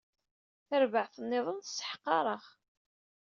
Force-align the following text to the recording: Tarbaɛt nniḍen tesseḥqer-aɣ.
Tarbaɛt 0.67 1.15
nniḍen 1.23 1.59
tesseḥqer-aɣ. 1.59 2.43